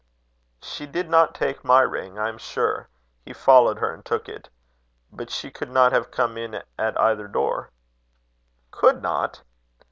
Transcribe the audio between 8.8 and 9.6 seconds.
not?